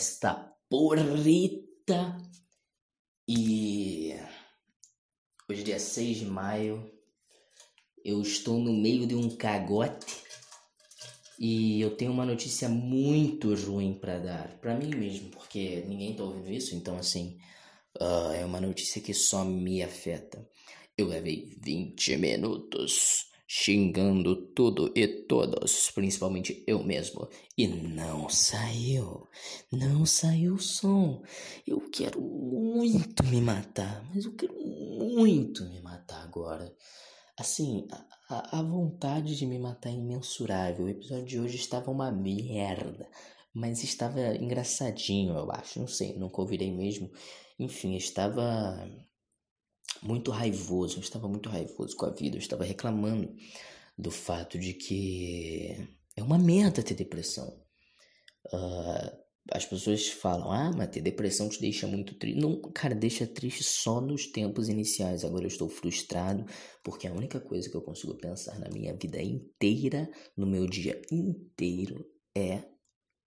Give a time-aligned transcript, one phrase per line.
[0.00, 0.34] esta
[0.70, 2.16] porrita.
[3.28, 4.16] E
[5.48, 6.90] hoje, é dia 6 de maio,
[8.02, 10.16] eu estou no meio de um cagote.
[11.38, 16.22] E eu tenho uma notícia muito ruim para dar, para mim mesmo, porque ninguém tá
[16.22, 17.38] ouvindo isso, então assim,
[17.98, 20.46] uh, é uma notícia que só me afeta.
[20.96, 27.28] Eu levei 20 minutos xingando tudo e todos, principalmente eu mesmo.
[27.58, 29.26] E não saiu,
[29.72, 31.20] não saiu o som.
[31.66, 36.72] Eu quero muito me matar, mas eu quero muito me matar agora.
[37.36, 37.88] Assim,
[38.28, 40.84] a, a vontade de me matar é imensurável.
[40.84, 43.10] O episódio de hoje estava uma merda,
[43.52, 45.80] mas estava engraçadinho, eu acho.
[45.80, 47.10] Não sei, nunca ouvirei mesmo.
[47.58, 48.88] Enfim, estava
[50.02, 53.34] muito raivoso, eu estava muito raivoso com a vida, eu estava reclamando
[53.96, 57.48] do fato de que é uma merda ter depressão.
[58.46, 59.20] Uh,
[59.52, 62.40] as pessoas falam, ah, mas ter depressão te deixa muito triste.
[62.40, 65.24] Não, cara, deixa triste só nos tempos iniciais.
[65.24, 66.44] Agora eu estou frustrado
[66.84, 71.00] porque a única coisa que eu consigo pensar na minha vida inteira, no meu dia
[71.10, 72.04] inteiro,
[72.36, 72.62] é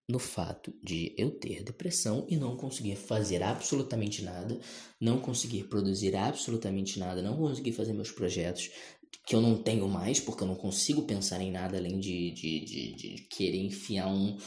[0.08, 4.60] no fato de eu ter depressão e não conseguir fazer absolutamente nada,
[5.00, 8.70] não conseguir produzir absolutamente nada, não conseguir fazer meus projetos
[9.26, 12.66] que eu não tenho mais, porque eu não consigo pensar em nada além de, de,
[12.66, 14.38] de, de querer enfiar um,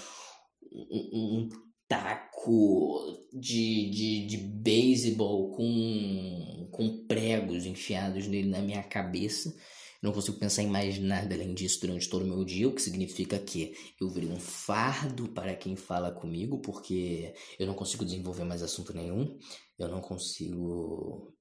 [0.73, 1.49] um, um
[1.89, 3.01] taco
[3.33, 9.55] de, de, de beisebol com, com pregos enfiados nele na minha cabeça
[10.03, 12.83] não consigo pensar em mais nada além disso durante todo o meu dia, o que
[12.83, 18.45] significa que eu virei um fardo para quem fala comigo, porque eu não consigo desenvolver
[18.45, 19.39] mais assunto nenhum,
[19.79, 21.35] eu não consigo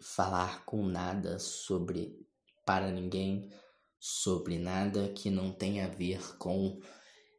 [0.00, 2.16] falar com nada sobre
[2.64, 3.50] para ninguém
[3.98, 6.80] sobre nada que não tenha a ver com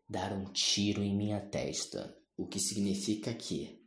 [0.07, 3.81] dar um tiro em minha testa, o que significa que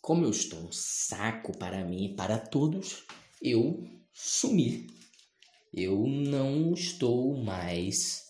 [0.00, 3.06] como eu estou um saco para mim e para todos,
[3.40, 4.88] eu sumi
[5.72, 8.26] eu não estou mais.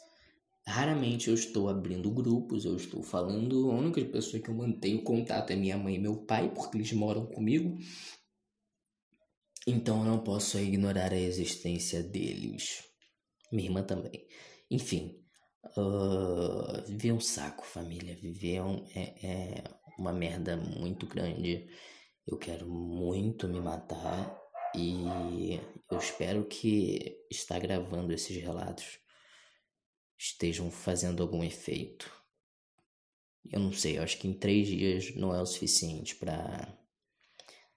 [0.67, 3.71] Raramente eu estou abrindo grupos, eu estou falando.
[3.71, 6.93] A única pessoa que eu mantenho contato é minha mãe e meu pai, porque eles
[6.93, 7.77] moram comigo.
[9.67, 12.85] Então eu não posso ignorar a existência deles.
[13.51, 14.27] Minha irmã também.
[14.71, 15.21] Enfim,
[15.77, 18.17] uh, viver é um saco, família.
[18.17, 19.65] Viver é, um, é, é
[19.99, 21.69] uma merda muito grande.
[22.27, 24.42] Eu quero muito me matar
[24.75, 25.61] e
[25.91, 28.99] eu espero que estar gravando esses relatos
[30.19, 32.11] estejam fazendo algum efeito.
[33.51, 36.79] Eu não sei, eu acho que em três dias não é o suficiente para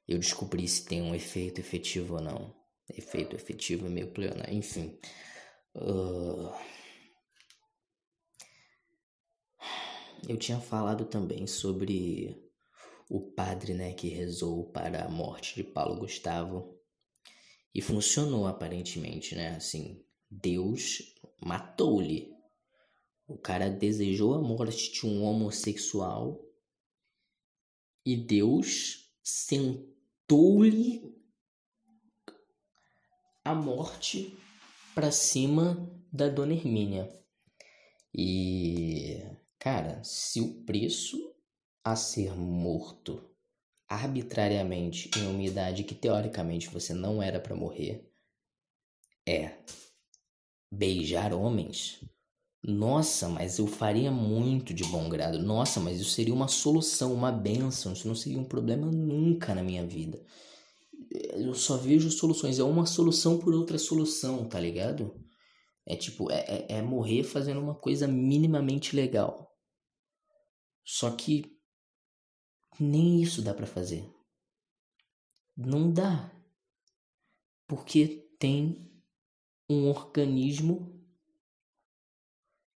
[0.07, 2.55] eu descobrir se tem um efeito efetivo ou não.
[2.89, 4.97] Efeito efetivo é meio pleno, enfim.
[5.75, 6.53] Uh...
[10.27, 12.41] Eu tinha falado também sobre
[13.09, 16.74] o padre né, que rezou para a morte de Paulo Gustavo
[17.75, 19.57] e funcionou aparentemente, né?
[19.57, 22.33] Assim, Deus matou-lhe.
[23.27, 26.41] O cara desejou a morte de um homossexual
[28.05, 31.13] e Deus sentou-lhe
[33.43, 34.33] a morte
[34.93, 37.13] para cima da dona Hermínia.
[38.13, 39.21] E,
[39.59, 41.35] cara, se o preço
[41.83, 43.34] a ser morto
[43.87, 48.11] arbitrariamente em uma idade que teoricamente você não era para morrer
[49.27, 49.57] é
[50.71, 51.99] beijar homens,
[52.67, 55.37] nossa, mas eu faria muito de bom grado.
[55.37, 57.93] Nossa, mas isso seria uma solução, uma benção.
[57.93, 60.19] Isso não seria um problema nunca na minha vida.
[61.11, 62.57] Eu só vejo soluções.
[62.57, 65.13] É uma solução por outra solução, tá ligado?
[65.85, 69.51] É tipo, é, é, é morrer fazendo uma coisa minimamente legal.
[70.83, 71.54] Só que
[72.79, 74.09] nem isso dá para fazer.
[75.55, 76.31] Não dá.
[77.67, 78.91] Porque tem
[79.69, 80.93] um organismo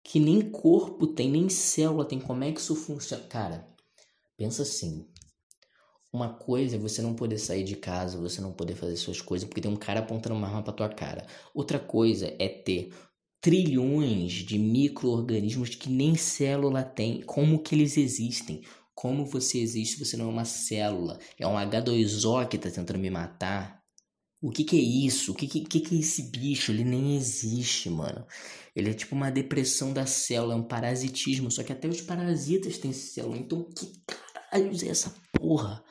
[0.04, 2.20] que nem corpo tem, nem célula tem.
[2.20, 3.24] Como é que isso funciona?
[3.26, 3.68] Cara,
[4.38, 5.06] pensa assim.
[6.14, 9.48] Uma coisa é você não poder sair de casa, você não poder fazer suas coisas
[9.48, 11.28] porque tem um cara apontando uma arma pra tua cara.
[11.54, 12.94] Outra coisa é ter
[13.42, 17.22] trilhões de micro-organismos que nem célula tem.
[17.22, 18.64] Como que eles existem?
[18.98, 21.20] Como você existe, você não é uma célula.
[21.38, 23.80] É um H2O que tá tentando me matar.
[24.42, 25.34] O que que é isso?
[25.34, 26.72] O que que, que que é esse bicho?
[26.72, 28.26] Ele nem existe, mano.
[28.76, 31.52] Ele é tipo uma depressão da célula, é um parasitismo.
[31.52, 33.38] Só que até os parasitas têm célula.
[33.38, 35.86] Então, que caralho é essa porra?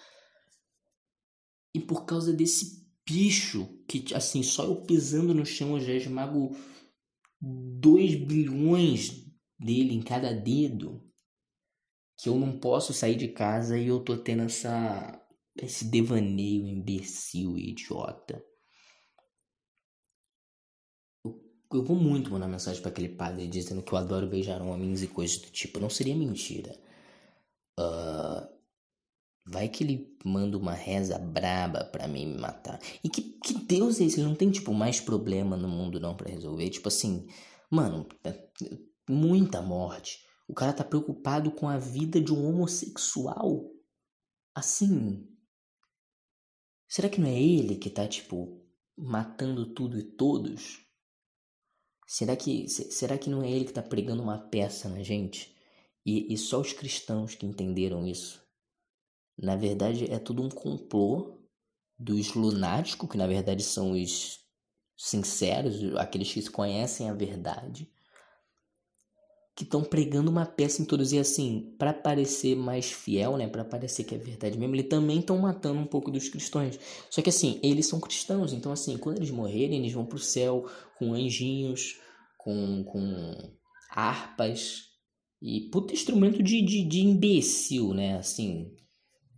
[1.72, 6.56] E por causa desse bicho, que assim, só eu pisando no chão eu já esmago
[7.40, 9.30] 2 bilhões
[9.60, 11.05] dele em cada dedo
[12.16, 15.22] que eu não posso sair de casa e eu tô tendo essa
[15.56, 18.44] esse devaneio imbecil e idiota.
[21.24, 21.40] Eu,
[21.72, 25.08] eu vou muito mandar mensagem para aquele padre dizendo que eu adoro beijar homens e
[25.08, 25.80] coisas do tipo.
[25.80, 26.78] Não seria mentira.
[27.78, 28.46] Uh,
[29.46, 32.80] vai que ele manda uma reza braba pra mim me matar.
[33.02, 34.20] E que, que Deus é esse?
[34.20, 36.68] Ele não tem, tipo, mais problema no mundo não para resolver.
[36.70, 37.26] Tipo assim,
[37.70, 38.48] mano, é,
[39.08, 40.25] muita morte.
[40.48, 43.70] O cara tá preocupado com a vida de um homossexual.
[44.54, 45.26] Assim,
[46.88, 48.64] Será que não é ele que tá, tipo,
[48.96, 50.80] matando tudo e todos?
[52.06, 55.54] Será que, será que não é ele que tá pregando uma peça na gente?
[56.04, 58.40] E, e só os cristãos que entenderam isso?
[59.36, 61.38] Na verdade, é tudo um complô
[61.98, 64.38] dos lunáticos, que na verdade são os
[64.96, 67.92] sinceros, aqueles que conhecem a verdade,
[69.56, 73.64] que estão pregando uma peça em todos e assim, para parecer mais fiel, né, para
[73.64, 76.78] parecer que é verdade mesmo, eles também estão matando um pouco dos cristãos.
[77.08, 80.66] Só que assim, eles são cristãos, então assim, quando eles morrerem, eles vão pro céu
[80.98, 81.98] com anjinhos,
[82.36, 83.56] com com
[83.90, 84.90] harpas
[85.40, 88.70] e puta instrumento de, de, de imbecil, né, assim.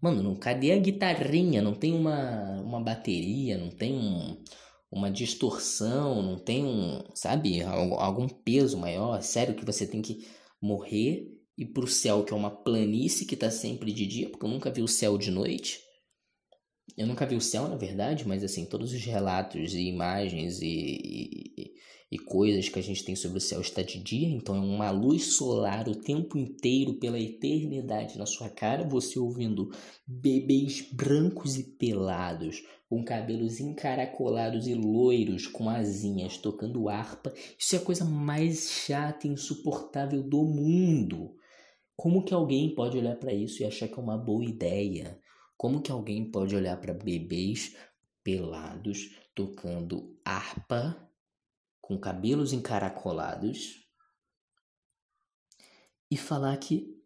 [0.02, 1.62] Mano, não, cadê a guitarrinha?
[1.62, 4.36] Não tem uma, uma bateria, não tem um,
[4.90, 10.26] uma distorção, não tem um, sabe, algum peso maior, sério que você tem que
[10.60, 14.50] morrer e pro céu que é uma planície que tá sempre de dia, porque eu
[14.50, 15.80] nunca vi o céu de noite.
[16.96, 20.66] Eu nunca vi o céu, na verdade, mas assim, todos os relatos e imagens e,
[20.66, 21.72] e,
[22.10, 24.90] e coisas que a gente tem sobre o céu está de dia, então é uma
[24.90, 29.70] luz solar o tempo inteiro, pela eternidade na sua cara, você ouvindo
[30.06, 37.32] bebês brancos e pelados, com cabelos encaracolados e loiros, com asinhas, tocando harpa.
[37.58, 41.36] Isso é a coisa mais chata e insuportável do mundo.
[41.94, 45.20] Como que alguém pode olhar para isso e achar que é uma boa ideia?
[45.56, 47.76] Como que alguém pode olhar para bebês
[48.24, 51.10] pelados tocando harpa
[51.80, 53.86] com cabelos encaracolados
[56.10, 56.96] e falar que,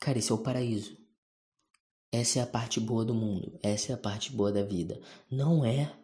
[0.00, 0.99] cara, esse é o paraíso?
[2.12, 5.00] Essa é a parte boa do mundo, essa é a parte boa da vida.
[5.30, 5.96] Não é.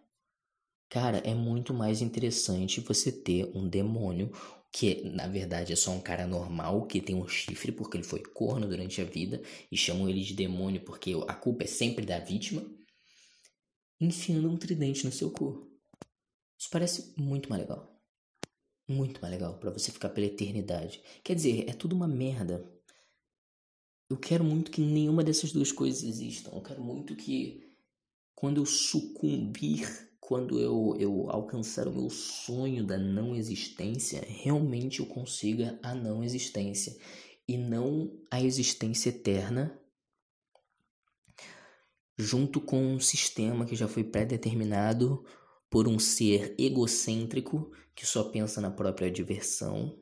[0.88, 4.30] Cara, é muito mais interessante você ter um demônio
[4.72, 8.22] que na verdade é só um cara normal que tem um chifre porque ele foi
[8.22, 9.42] corno durante a vida
[9.72, 12.64] e chamam ele de demônio porque a culpa é sempre da vítima,
[14.00, 15.66] enfiando um tridente no seu corpo.
[16.58, 18.00] Isso parece muito mais legal.
[18.88, 21.02] Muito mais legal para você ficar pela eternidade.
[21.24, 22.75] Quer dizer, é tudo uma merda
[24.08, 26.50] eu quero muito que nenhuma dessas duas coisas existam.
[26.52, 27.66] Eu quero muito que
[28.34, 35.06] quando eu sucumbir, quando eu, eu alcançar o meu sonho da não existência, realmente eu
[35.06, 36.96] consiga a não existência
[37.48, 39.78] e não a existência eterna,
[42.16, 45.24] junto com um sistema que já foi pré-determinado
[45.68, 49.98] por um ser egocêntrico que só pensa na própria diversão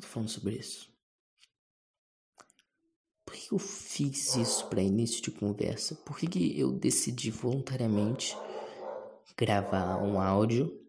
[0.00, 0.90] tô falando sobre isso?
[3.24, 5.94] Por que eu fiz isso para início de conversa?
[5.94, 8.36] Por que, que eu decidi voluntariamente
[9.36, 10.80] gravar um áudio?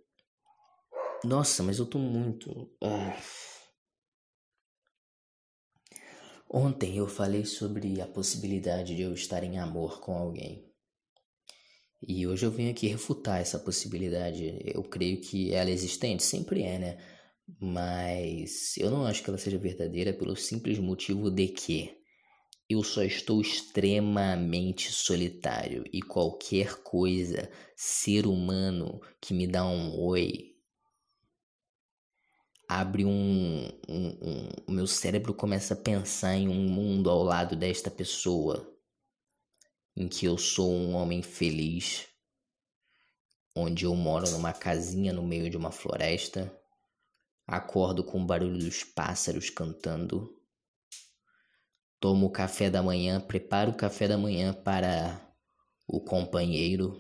[1.24, 2.72] Nossa, mas eu tô muito.
[2.84, 3.16] Ah.
[6.50, 10.70] Ontem eu falei sobre a possibilidade de eu estar em amor com alguém.
[12.02, 14.60] E hoje eu venho aqui refutar essa possibilidade.
[14.66, 17.21] Eu creio que ela é existente, sempre é, né?
[17.60, 21.98] Mas eu não acho que ela seja verdadeira pelo simples motivo de que
[22.70, 30.56] eu só estou extremamente solitário e qualquer coisa, ser humano que me dá um oi,
[32.70, 34.50] abre um, um, um.
[34.68, 38.74] O meu cérebro começa a pensar em um mundo ao lado desta pessoa,
[39.98, 42.08] em que eu sou um homem feliz,
[43.54, 46.61] onde eu moro numa casinha no meio de uma floresta
[47.48, 50.36] Acordo com o barulho dos pássaros cantando.
[52.00, 55.22] Tomo o café da manhã, preparo o café da manhã para
[55.88, 57.00] o companheiro.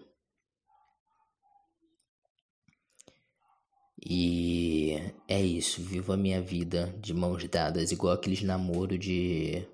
[4.04, 9.66] E é isso, vivo a minha vida de mãos dadas, igual aqueles namoro de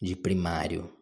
[0.00, 0.92] de primário.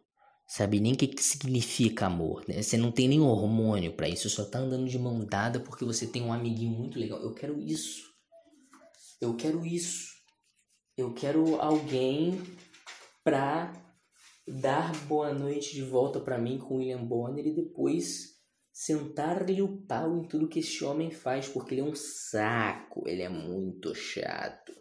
[0.47, 2.61] Sabe nem o que, que significa amor, né?
[2.61, 6.05] Você não tem nem hormônio para isso, só tá andando de mão dada porque você
[6.07, 7.19] tem um amiguinho muito legal.
[7.21, 8.12] Eu quero isso.
[9.23, 10.11] Eu quero isso.
[10.97, 12.43] Eu quero alguém
[13.23, 13.71] pra
[14.45, 18.33] dar boa noite de volta para mim com William Bonner e depois
[18.73, 23.21] sentar-lhe o pau em tudo que esse homem faz, porque ele é um saco, ele
[23.21, 24.73] é muito chato.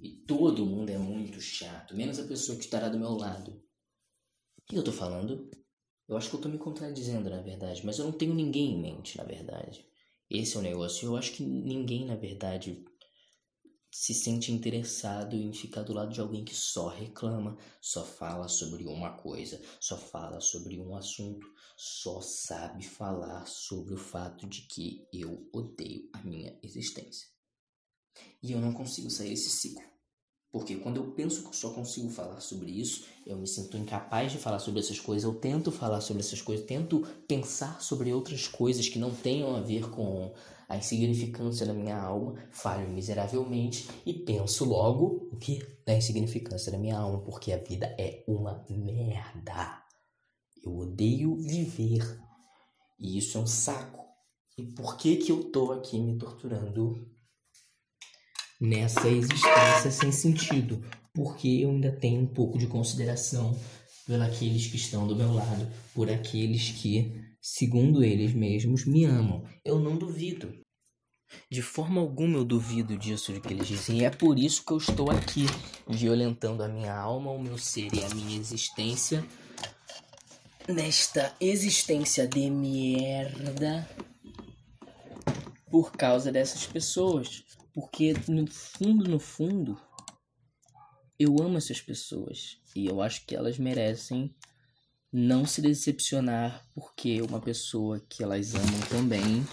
[0.00, 3.52] E todo mundo é muito chato, menos a pessoa que estará do meu lado.
[3.52, 5.50] O que eu tô falando?
[6.08, 8.80] Eu acho que eu tô me contradizendo, na verdade, mas eu não tenho ninguém em
[8.80, 9.91] mente, na verdade.
[10.34, 11.04] Esse é o negócio.
[11.06, 12.82] Eu acho que ninguém, na verdade,
[13.90, 18.86] se sente interessado em ficar do lado de alguém que só reclama, só fala sobre
[18.86, 21.46] uma coisa, só fala sobre um assunto,
[21.76, 27.28] só sabe falar sobre o fato de que eu odeio a minha existência.
[28.42, 29.91] E eu não consigo sair desse ciclo.
[30.52, 34.30] Porque quando eu penso que eu só consigo falar sobre isso, eu me sinto incapaz
[34.30, 35.24] de falar sobre essas coisas.
[35.24, 39.60] Eu tento falar sobre essas coisas, tento pensar sobre outras coisas que não tenham a
[39.60, 40.30] ver com
[40.68, 45.58] a insignificância da minha alma, falho miseravelmente e penso logo o que?
[45.86, 49.82] Da insignificância da minha alma, porque a vida é uma merda.
[50.62, 52.20] Eu odeio viver.
[52.98, 54.04] E isso é um saco.
[54.58, 57.10] E por que que eu tô aqui me torturando
[58.62, 60.80] nessa existência sem sentido,
[61.12, 63.58] porque eu ainda tenho um pouco de consideração
[64.06, 69.44] por aqueles que estão do meu lado, por aqueles que, segundo eles mesmos, me amam.
[69.64, 70.54] Eu não duvido.
[71.50, 73.98] De forma alguma eu duvido disso de que eles dizem.
[73.98, 75.46] E é por isso que eu estou aqui,
[75.88, 79.24] violentando a minha alma, o meu ser e a minha existência.
[80.68, 83.88] Nesta existência de merda.
[85.68, 87.42] Por causa dessas pessoas.
[87.74, 89.80] Porque no fundo, no fundo,
[91.18, 94.34] eu amo essas pessoas e eu acho que elas merecem
[95.12, 99.46] não se decepcionar porque uma pessoa que elas amam também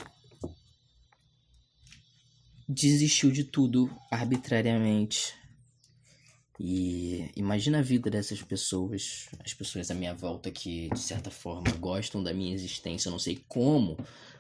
[2.68, 5.34] desistiu de tudo arbitrariamente.
[6.60, 11.72] E imagina a vida dessas pessoas, as pessoas à minha volta que de certa forma
[11.80, 13.96] gostam da minha existência, eu não sei como,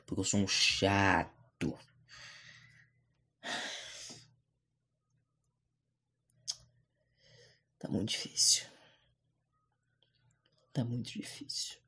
[0.05, 1.77] porque eu sou um chato.
[7.79, 8.65] Tá muito difícil.
[10.73, 11.79] Tá muito difícil.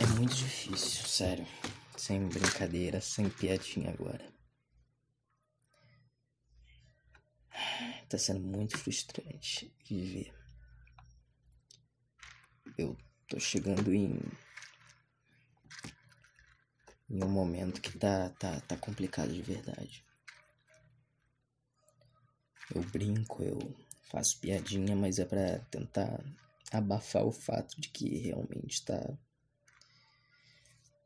[0.00, 1.46] É muito difícil, sério.
[1.96, 4.28] Sem brincadeira, sem piadinha agora.
[8.08, 10.34] Tá sendo muito frustrante viver.
[12.76, 12.96] Eu
[13.28, 14.18] tô chegando em
[17.10, 20.07] em um momento que tá, tá, tá complicado de verdade.
[22.74, 23.58] Eu brinco, eu
[24.10, 26.22] faço piadinha, mas é para tentar
[26.70, 29.16] abafar o fato de que realmente tá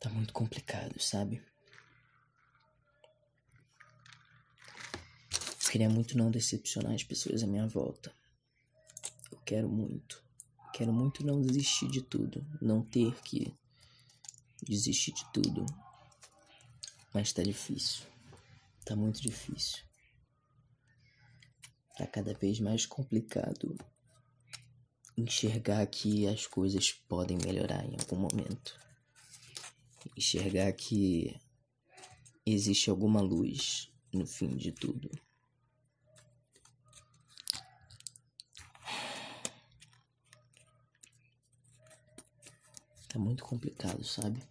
[0.00, 1.40] tá muito complicado, sabe?
[5.32, 8.12] Eu queria muito não decepcionar as pessoas à minha volta.
[9.30, 10.22] Eu quero muito.
[10.74, 13.54] Quero muito não desistir de tudo, não ter que
[14.62, 15.64] desistir de tudo.
[17.14, 18.04] Mas tá difícil.
[18.84, 19.91] Tá muito difícil.
[21.96, 23.76] Tá cada vez mais complicado
[25.16, 28.78] enxergar que as coisas podem melhorar em algum momento.
[30.16, 31.38] Enxergar que
[32.46, 35.10] existe alguma luz no fim de tudo.
[43.08, 44.42] Tá muito complicado, sabe?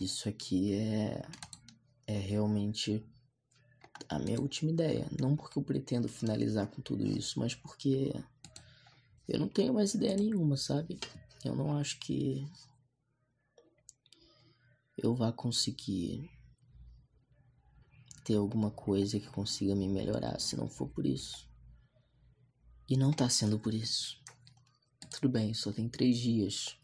[0.00, 1.22] Isso aqui é
[2.10, 3.06] é realmente
[4.10, 5.08] a minha última ideia.
[5.18, 8.12] Não porque eu pretendo finalizar com tudo isso, mas porque
[9.28, 10.98] eu não tenho mais ideia nenhuma, sabe?
[11.44, 12.44] Eu não acho que
[14.98, 16.28] eu vá conseguir
[18.24, 21.48] ter alguma coisa que consiga me melhorar se não for por isso.
[22.88, 24.20] E não tá sendo por isso.
[25.12, 26.76] Tudo bem, só tem três dias.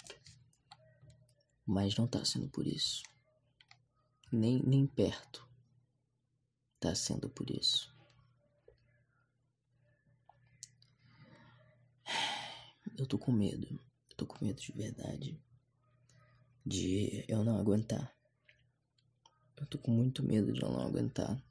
[1.66, 3.02] Mas não tá sendo por isso.
[4.32, 5.45] Nem, nem perto
[6.76, 7.94] está sendo por isso.
[12.96, 13.68] Eu tô com medo.
[14.10, 15.38] Eu tô com medo de verdade.
[16.64, 18.14] De eu não aguentar.
[19.56, 21.42] Eu tô com muito medo de eu não aguentar.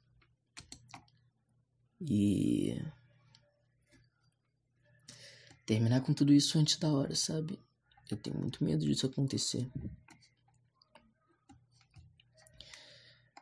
[2.00, 2.80] E.
[5.64, 7.60] Terminar com tudo isso antes da hora, sabe?
[8.08, 9.68] Eu tenho muito medo disso acontecer.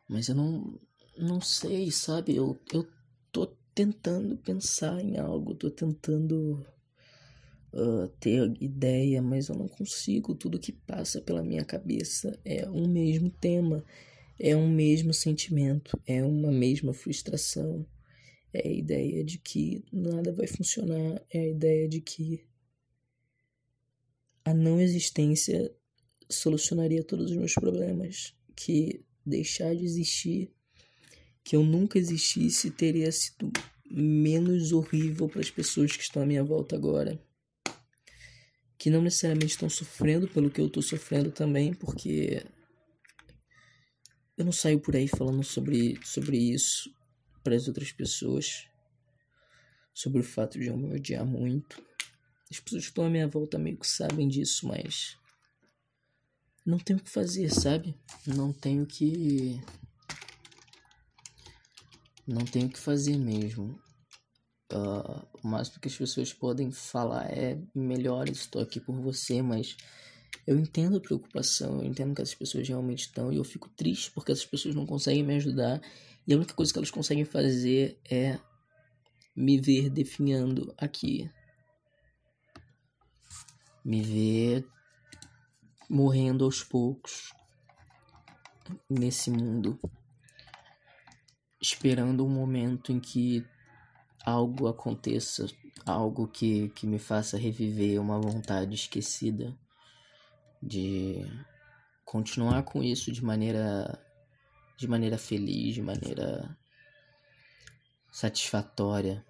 [0.07, 0.79] Mas eu não,
[1.17, 2.35] não sei, sabe?
[2.35, 2.87] Eu, eu
[3.31, 6.65] tô tentando pensar em algo, tô tentando
[7.73, 10.35] uh, ter ideia, mas eu não consigo.
[10.35, 13.83] Tudo que passa pela minha cabeça é um mesmo tema,
[14.39, 17.85] é um mesmo sentimento, é uma mesma frustração,
[18.53, 22.45] é a ideia de que nada vai funcionar, é a ideia de que
[24.43, 25.73] a não existência
[26.29, 30.51] solucionaria todos os meus problemas, que deixar de existir,
[31.45, 33.51] que eu nunca existisse, teria sido
[33.89, 37.23] menos horrível para as pessoas que estão à minha volta agora.
[38.79, 42.43] Que não necessariamente estão sofrendo pelo que eu estou sofrendo também, porque
[44.35, 46.91] eu não saio por aí falando sobre, sobre isso
[47.43, 48.67] para as outras pessoas,
[49.93, 51.79] sobre o fato de eu me odiar muito.
[52.49, 55.15] As pessoas que estão à minha volta meio que sabem disso, mas
[56.65, 57.95] não tenho o que fazer, sabe?
[58.25, 59.61] Não tenho que.
[62.27, 63.79] Não tenho o que fazer mesmo.
[64.73, 69.77] Uh, o máximo que as pessoas podem falar é melhor, estou aqui por você, mas
[70.47, 74.11] eu entendo a preocupação, eu entendo que essas pessoas realmente estão e eu fico triste
[74.11, 75.79] porque essas pessoas não conseguem me ajudar
[76.27, 78.39] e a única coisa que elas conseguem fazer é
[79.35, 81.29] me ver definhando aqui.
[83.83, 84.67] Me ver
[85.87, 87.31] morrendo aos poucos
[88.89, 89.79] nesse mundo,
[91.65, 93.45] esperando um momento em que
[94.23, 95.47] algo aconteça,
[95.85, 99.57] algo que, que me faça reviver uma vontade esquecida
[100.61, 101.25] de
[102.03, 104.01] continuar com isso de maneira
[104.77, 106.57] de maneira feliz, de maneira
[108.11, 109.25] satisfatória.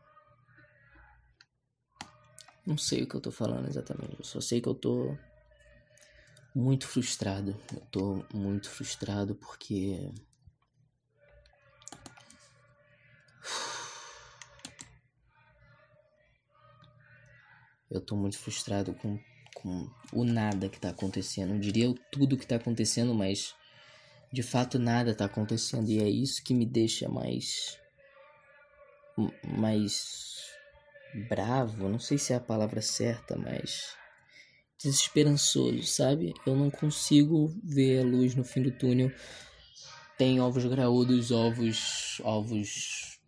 [2.65, 5.15] Não sei o que eu tô falando exatamente, eu só sei que eu tô
[6.55, 7.55] muito frustrado.
[7.73, 10.09] Eu tô muito frustrado porque.
[17.95, 19.19] Eu tô muito frustrado com,
[19.53, 21.53] com o nada que tá acontecendo.
[21.53, 23.55] Eu diria tudo que tá acontecendo, mas
[24.31, 25.89] de fato nada tá acontecendo.
[25.89, 27.79] E é isso que me deixa mais.
[29.57, 30.43] mais.
[31.29, 31.89] bravo.
[31.89, 33.95] Não sei se é a palavra certa, mas
[34.77, 36.33] desesperançoso, sabe?
[36.45, 39.11] Eu não consigo ver a luz no fim do túnel.
[40.17, 43.19] Tem ovos graúdos, ovos, ovos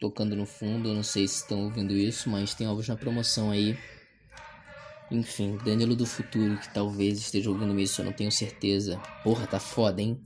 [0.00, 0.88] tocando no fundo.
[0.88, 3.78] Eu não sei se estão ouvindo isso, mas tem ovos na promoção aí.
[5.12, 8.98] Enfim, Danilo do futuro que talvez esteja ouvindo isso, eu não tenho certeza.
[9.22, 10.18] Porra, tá foda, hein?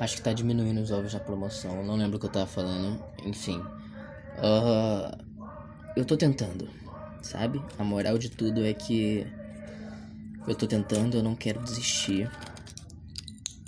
[0.00, 1.84] Acho que tá diminuindo os ovos na promoção.
[1.84, 2.98] Não lembro o que eu tava falando.
[3.26, 3.58] Enfim.
[4.38, 5.22] Uh,
[5.94, 6.66] eu tô tentando,
[7.20, 7.62] sabe?
[7.78, 9.26] A moral de tudo é que
[10.48, 12.30] eu tô tentando, eu não quero desistir.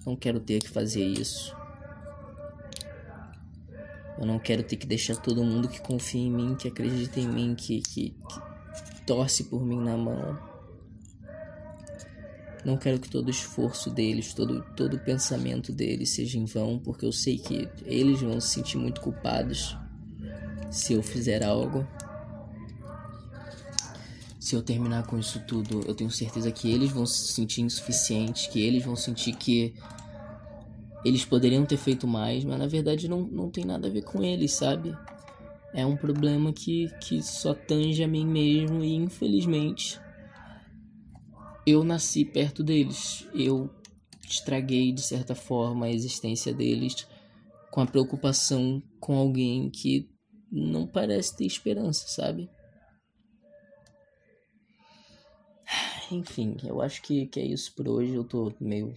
[0.06, 1.54] Não quero ter que fazer isso.
[4.18, 7.28] Eu não quero ter que deixar todo mundo que confia em mim, que acredita em
[7.28, 8.48] mim, que, que, que
[9.08, 10.38] torce por mim na mão.
[12.62, 17.12] Não quero que todo esforço deles, todo, todo pensamento deles seja em vão, porque eu
[17.12, 19.74] sei que eles vão se sentir muito culpados
[20.70, 21.86] se eu fizer algo
[24.38, 28.46] se eu terminar com isso tudo, eu tenho certeza que eles vão se sentir insuficientes,
[28.46, 29.74] que eles vão sentir que
[31.04, 34.22] eles poderiam ter feito mais, mas na verdade não, não tem nada a ver com
[34.22, 34.96] eles, sabe?
[35.72, 40.00] É um problema que, que só tange a mim mesmo e infelizmente
[41.66, 43.28] eu nasci perto deles.
[43.34, 43.70] Eu
[44.26, 47.06] estraguei de certa forma a existência deles
[47.70, 50.10] com a preocupação com alguém que
[50.50, 52.50] não parece ter esperança, sabe?
[56.10, 58.14] Enfim, eu acho que, que é isso por hoje.
[58.14, 58.96] Eu tô meio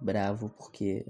[0.00, 1.06] bravo porque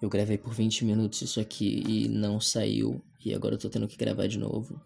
[0.00, 3.02] eu gravei por 20 minutos isso aqui e não saiu.
[3.24, 4.80] E agora eu tô tendo que gravar de novo.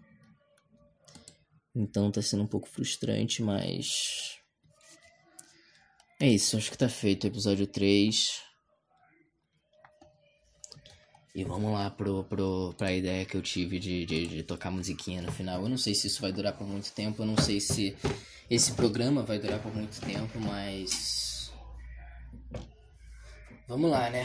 [1.74, 4.38] Então tá sendo um pouco frustrante, mas.
[6.20, 8.42] É isso, acho que tá feito o episódio 3.
[11.35, 15.20] E vamos lá pro, pro, pra ideia que eu tive de, de, de, tocar musiquinha
[15.20, 15.62] no final.
[15.62, 17.96] Eu não sei se isso vai durar por muito tempo, eu não sei se
[18.48, 21.53] esse programa vai durar por muito tempo, mas.
[23.66, 24.24] Vamos lá, né?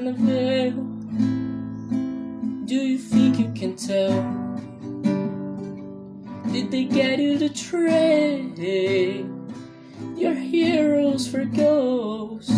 [0.00, 0.06] Do
[2.74, 4.22] you think you can tell?
[6.50, 8.56] Did they get you to trade
[10.16, 12.50] your heroes for ghosts?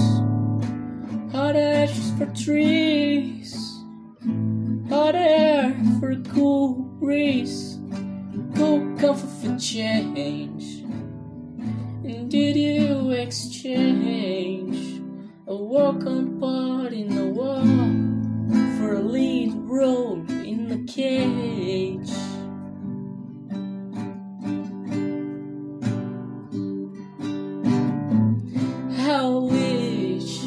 [1.32, 3.56] Hot ashes for trees,
[4.88, 7.80] hot air for a cool breeze,
[8.54, 10.84] cold comfort for change.
[12.04, 14.91] And did you exchange
[15.52, 15.54] a
[16.06, 17.62] on part in the wall
[18.78, 22.10] for a lead role in the cage?
[28.96, 30.40] How wish,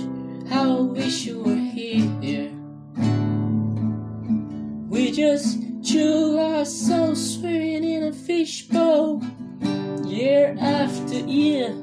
[0.49, 2.51] how wish you were here.
[4.89, 9.23] We just chew ourselves swimming in a fishbowl
[10.03, 11.75] year after year,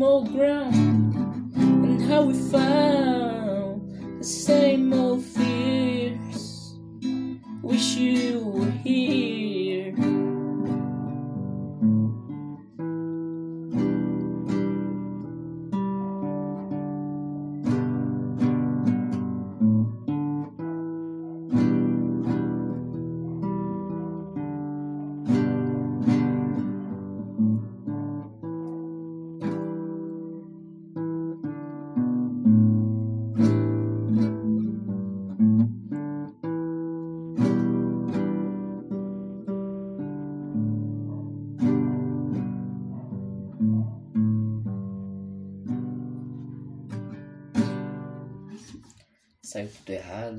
[0.00, 1.14] more ground
[1.56, 2.99] and how we find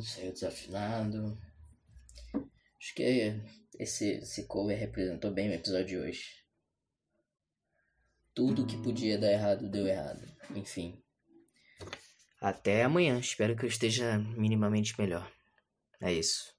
[0.03, 1.37] saiu desafinado.
[2.79, 3.41] Acho que
[3.77, 6.41] esse, esse cover representou bem o episódio de hoje.
[8.33, 10.25] Tudo que podia dar errado deu errado.
[10.55, 11.01] Enfim.
[12.39, 13.19] Até amanhã.
[13.19, 15.31] Espero que eu esteja minimamente melhor.
[15.99, 16.53] É isso.